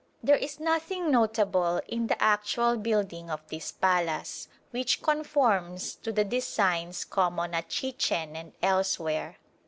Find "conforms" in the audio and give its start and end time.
5.03-5.93